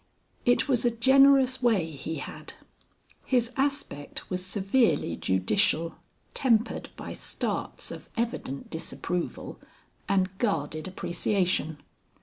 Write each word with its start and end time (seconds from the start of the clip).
It 0.45 0.67
was 0.67 0.83
a 0.83 0.89
generous 0.89 1.61
way 1.61 1.91
he 1.91 2.15
had. 2.15 2.53
His 3.23 3.51
aspect 3.55 4.31
was 4.31 4.43
severely 4.43 5.15
judicial, 5.15 5.97
tempered 6.33 6.89
by 6.95 7.13
starts 7.13 7.91
of 7.91 8.09
evident 8.17 8.71
disapproval 8.71 9.59
and 10.09 10.35
guarded 10.39 10.87
appreciation. 10.87 11.83